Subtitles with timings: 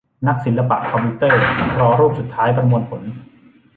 [0.27, 1.39] นักศิลปะคอมพิวเตอร์
[1.79, 3.01] รอรูปสุดท้ายประมวลผล